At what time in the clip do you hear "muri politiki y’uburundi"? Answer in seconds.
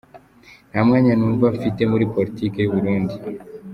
1.91-3.15